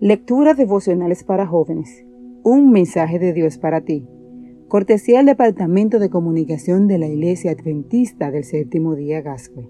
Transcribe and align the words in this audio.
Lectura 0.00 0.54
devocionales 0.54 1.24
para 1.24 1.44
jóvenes. 1.44 2.06
Un 2.44 2.70
mensaje 2.70 3.18
de 3.18 3.32
Dios 3.32 3.58
para 3.58 3.80
ti. 3.80 4.06
Cortesía 4.68 5.16
del 5.16 5.26
Departamento 5.26 5.98
de 5.98 6.08
Comunicación 6.08 6.86
de 6.86 6.98
la 6.98 7.08
Iglesia 7.08 7.50
Adventista 7.50 8.30
del 8.30 8.44
Séptimo 8.44 8.94
Día 8.94 9.22
Gascue, 9.22 9.68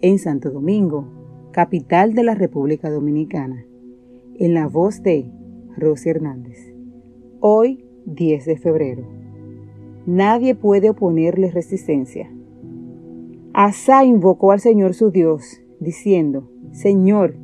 en 0.00 0.18
Santo 0.18 0.50
Domingo, 0.50 1.06
capital 1.52 2.14
de 2.14 2.24
la 2.24 2.34
República 2.34 2.90
Dominicana. 2.90 3.64
En 4.40 4.54
la 4.54 4.66
voz 4.66 5.04
de 5.04 5.30
Rosy 5.76 6.08
Hernández. 6.08 6.74
Hoy, 7.38 7.84
10 8.06 8.46
de 8.46 8.56
febrero. 8.56 9.06
Nadie 10.04 10.56
puede 10.56 10.90
oponerle 10.90 11.48
resistencia. 11.52 12.28
Asa 13.52 14.04
invocó 14.04 14.50
al 14.50 14.58
Señor 14.58 14.94
su 14.94 15.12
Dios, 15.12 15.62
diciendo, 15.78 16.50
Señor, 16.72 17.36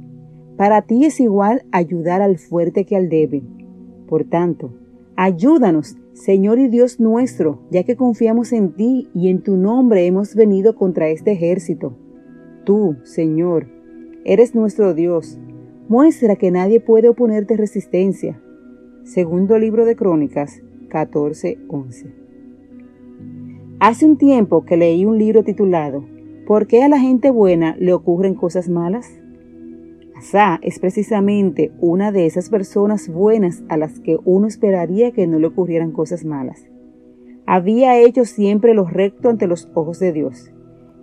para 0.57 0.83
ti 0.83 1.05
es 1.05 1.21
igual 1.21 1.65
ayudar 1.71 2.23
al 2.23 2.39
fuerte 2.39 2.85
que 2.85 2.97
al 2.97 3.09
débil. 3.09 3.45
Por 4.09 4.25
tanto, 4.25 4.71
ayúdanos, 5.17 5.97
Señor 6.13 6.59
y 6.59 6.69
Dios 6.69 6.99
nuestro, 7.01 7.61
ya 7.71 7.85
que 7.85 7.97
confiamos 7.97 8.53
en 8.53 8.73
ti 8.73 9.09
y 9.15 9.29
en 9.29 9.43
tu 9.43 9.57
nombre 9.57 10.07
hemos 10.07 10.35
venido 10.35 10.75
contra 10.75 11.09
este 11.09 11.33
ejército. 11.33 11.95
Tú, 12.65 12.97
Señor, 13.03 13.69
eres 14.25 14.55
nuestro 14.55 14.95
Dios. 14.95 15.39
Muestra 15.89 16.37
que 16.37 16.51
nadie 16.51 16.81
puede 16.81 17.09
oponerte 17.09 17.57
resistencia. 17.57 18.41
Segundo 19.05 19.59
libro 19.59 19.85
de 19.85 19.95
Crónicas 19.95 20.63
14:11. 20.89 22.13
Hace 23.79 24.07
un 24.07 24.17
tiempo 24.17 24.65
que 24.65 24.77
leí 24.77 25.05
un 25.05 25.19
libro 25.19 25.45
titulado 25.45 26.05
¿Por 26.47 26.69
qué 26.69 26.85
a 26.85 26.89
la 26.89 27.01
gente 27.01 27.31
buena 27.31 27.77
le 27.77 27.93
ocurren 27.93 28.35
cosas 28.35 28.69
malas? 28.69 29.21
Asa 30.17 30.59
es 30.63 30.79
precisamente 30.79 31.73
una 31.79 32.11
de 32.11 32.25
esas 32.25 32.49
personas 32.49 33.07
buenas 33.11 33.63
a 33.69 33.77
las 33.77 34.01
que 34.01 34.17
uno 34.25 34.47
esperaría 34.47 35.13
que 35.13 35.27
no 35.27 35.39
le 35.39 35.49
ocurrieran 35.49 35.93
cosas 35.93 36.25
malas. 36.25 36.67
Había 37.45 37.99
hecho 37.99 38.25
siempre 38.25 38.73
lo 38.73 38.87
recto 38.87 39.29
ante 39.29 39.47
los 39.47 39.69
ojos 39.75 39.99
de 39.99 40.15
Dios. 40.15 40.51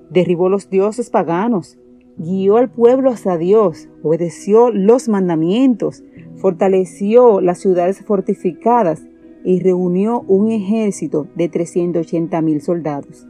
Derribó 0.09 0.49
los 0.49 0.71
dioses 0.71 1.11
paganos, 1.11 1.77
guió 2.17 2.57
al 2.57 2.71
pueblo 2.71 3.11
hacia 3.11 3.37
Dios, 3.37 3.87
obedeció 4.01 4.71
los 4.71 5.07
mandamientos, 5.07 6.03
fortaleció 6.37 7.39
las 7.39 7.59
ciudades 7.59 8.03
fortificadas 8.03 9.05
y 9.43 9.59
reunió 9.59 10.21
un 10.21 10.51
ejército 10.51 11.27
de 11.35 11.49
380 11.49 12.41
mil 12.41 12.61
soldados. 12.61 13.27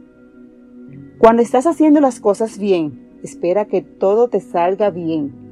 Cuando 1.18 1.42
estás 1.42 1.66
haciendo 1.66 2.00
las 2.00 2.20
cosas 2.20 2.58
bien, 2.58 3.18
espera 3.22 3.66
que 3.66 3.82
todo 3.82 4.28
te 4.28 4.40
salga 4.40 4.88
bien 4.88 5.43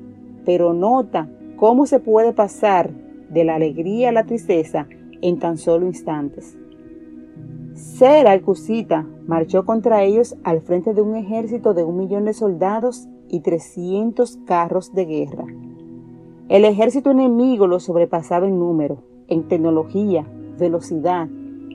pero 0.44 0.72
nota 0.72 1.28
cómo 1.56 1.86
se 1.86 2.00
puede 2.00 2.32
pasar 2.32 2.90
de 3.30 3.44
la 3.44 3.54
alegría 3.54 4.10
a 4.10 4.12
la 4.12 4.24
tristeza 4.24 4.86
en 5.20 5.38
tan 5.38 5.56
solo 5.56 5.86
instantes. 5.86 6.56
Ser 7.74 8.26
Alcusita 8.26 9.06
marchó 9.26 9.64
contra 9.64 10.02
ellos 10.02 10.36
al 10.44 10.60
frente 10.60 10.92
de 10.92 11.00
un 11.00 11.16
ejército 11.16 11.72
de 11.72 11.84
un 11.84 11.96
millón 11.96 12.26
de 12.26 12.34
soldados 12.34 13.08
y 13.28 13.40
300 13.40 14.38
carros 14.44 14.92
de 14.92 15.06
guerra. 15.06 15.46
El 16.48 16.64
ejército 16.66 17.10
enemigo 17.10 17.66
lo 17.66 17.80
sobrepasaba 17.80 18.46
en 18.46 18.58
número, 18.58 18.98
en 19.28 19.48
tecnología, 19.48 20.26
velocidad 20.58 21.28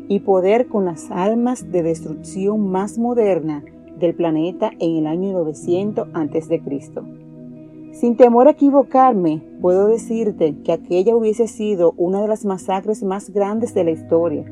y 0.08 0.20
poder 0.20 0.68
con 0.68 0.86
las 0.86 1.09
armas 1.09 1.72
de 1.72 1.81
destrucción 1.81 2.70
más 2.70 3.00
moderna 3.00 3.64
del 3.98 4.14
planeta 4.14 4.72
en 4.80 4.98
el 4.98 5.08
año 5.08 5.34
900 5.34 6.09
a.C. 6.14 6.62
Sin 8.00 8.16
temor 8.16 8.48
a 8.48 8.52
equivocarme, 8.52 9.42
puedo 9.59 9.88
decirte 9.88 10.56
que 10.64 10.72
aquella 10.72 11.16
hubiese 11.16 11.48
sido 11.48 11.95
una 11.98 12.22
de 12.22 12.28
las 12.28 12.45
masacres 12.45 13.02
más 13.02 13.31
grandes 13.31 13.74
de 13.74 13.84
la 13.84 13.90
historia. 13.90 14.46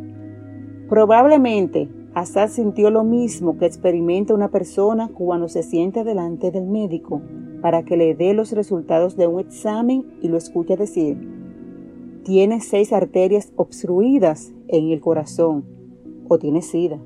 Probablemente 0.89 1.87
Assad 2.15 2.49
sintió 2.49 2.89
lo 2.89 3.03
mismo 3.03 3.59
que 3.59 3.67
experimenta 3.67 4.33
una 4.33 4.49
persona 4.49 5.11
cuando 5.13 5.47
se 5.47 5.61
sienta 5.61 6.03
delante 6.03 6.49
del 6.49 6.65
médico 6.65 7.21
para 7.61 7.83
que 7.83 7.97
le 7.97 8.15
dé 8.15 8.33
los 8.33 8.51
resultados 8.51 9.15
de 9.15 9.27
un 9.27 9.41
examen 9.41 10.03
y 10.23 10.27
lo 10.27 10.37
escucha 10.37 10.75
decir, 10.75 11.15
tiene 12.23 12.61
seis 12.61 12.91
arterias 12.91 13.53
obstruidas 13.57 14.53
en 14.69 14.89
el 14.89 15.01
corazón 15.01 15.65
o 16.27 16.39
tiene 16.39 16.63
sida 16.63 16.99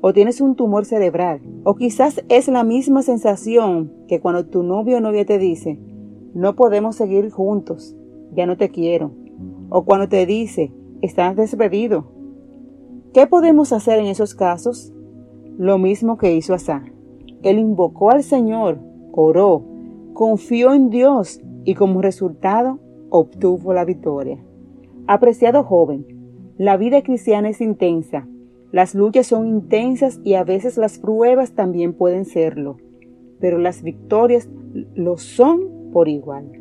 o 0.00 0.12
tienes 0.12 0.40
un 0.40 0.54
tumor 0.54 0.84
cerebral, 0.84 1.40
o 1.64 1.74
quizás 1.74 2.22
es 2.28 2.48
la 2.48 2.64
misma 2.64 3.02
sensación 3.02 3.92
que 4.06 4.20
cuando 4.20 4.46
tu 4.46 4.62
novio 4.62 4.98
o 4.98 5.00
novia 5.00 5.24
te 5.24 5.38
dice, 5.38 5.78
no 6.34 6.54
podemos 6.54 6.96
seguir 6.96 7.30
juntos, 7.30 7.96
ya 8.32 8.46
no 8.46 8.56
te 8.56 8.68
quiero, 8.68 9.10
o 9.70 9.84
cuando 9.84 10.08
te 10.08 10.24
dice, 10.26 10.72
estás 11.02 11.36
despedido. 11.36 12.06
¿Qué 13.12 13.26
podemos 13.26 13.72
hacer 13.72 13.98
en 13.98 14.06
esos 14.06 14.34
casos? 14.34 14.92
Lo 15.56 15.78
mismo 15.78 16.18
que 16.18 16.34
hizo 16.34 16.54
Asa. 16.54 16.84
Él 17.42 17.58
invocó 17.58 18.10
al 18.10 18.22
Señor, 18.22 18.78
oró, 19.12 19.64
confió 20.12 20.72
en 20.74 20.90
Dios 20.90 21.40
y 21.64 21.74
como 21.74 22.02
resultado 22.02 22.78
obtuvo 23.10 23.72
la 23.72 23.84
victoria. 23.84 24.38
Apreciado 25.06 25.64
joven, 25.64 26.06
la 26.58 26.76
vida 26.76 27.02
cristiana 27.02 27.48
es 27.48 27.60
intensa 27.60 28.28
las 28.70 28.94
luchas 28.94 29.26
son 29.26 29.46
intensas 29.46 30.20
y 30.24 30.34
a 30.34 30.44
veces 30.44 30.76
las 30.76 30.98
pruebas 30.98 31.52
también 31.52 31.94
pueden 31.94 32.26
serlo, 32.26 32.76
pero 33.40 33.58
las 33.58 33.82
victorias 33.82 34.48
lo 34.94 35.16
son 35.16 35.90
por 35.90 36.08
igual. 36.08 36.52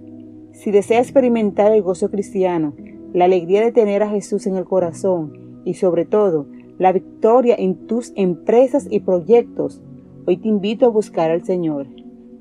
Si 0.54 0.72
desea 0.72 1.02
experimentar 1.02 1.74
el 1.74 1.82
gozo 1.82 2.10
cristiano, 2.10 2.74
la 3.14 3.26
alegría 3.26 3.62
de 3.62 3.74
tener 3.74 4.04
a 4.04 4.10
Jesús 4.10 4.48
en 4.48 4.56
el 4.56 4.64
corazón 4.64 5.62
y 5.66 5.74
sobre 5.74 6.06
todo 6.06 6.48
la 6.78 6.94
victoria 6.94 7.56
en 7.58 7.88
tus 7.88 8.14
empresas 8.16 8.88
y 8.90 9.02
proyectos, 9.02 9.82
hoy 10.26 10.38
te 10.38 10.48
invito 10.48 10.86
a 10.86 10.90
buscar 10.90 11.30
al 11.30 11.44
Señor, 11.44 11.88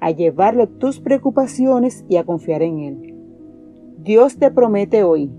a 0.01 0.13
llevarle 0.13 0.69
tus 0.69 1.01
preocupaciones 1.01 2.05
y 2.09 2.17
a 2.17 2.25
confiar 2.25 2.63
en 2.63 2.79
Él. 2.79 3.15
Dios 3.99 4.39
te 4.39 4.51
promete 4.53 5.03
hoy, 5.03 5.31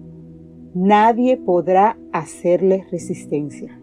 nadie 0.73 1.37
podrá 1.37 1.97
hacerle 2.11 2.85
resistencia. 2.91 3.79